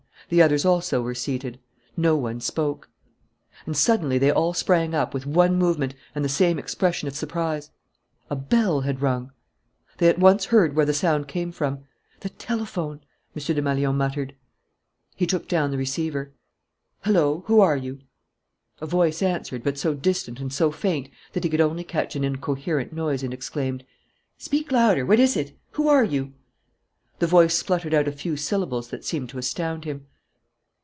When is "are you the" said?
25.89-27.27